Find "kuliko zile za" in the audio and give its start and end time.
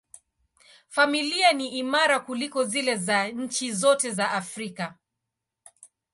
2.19-3.27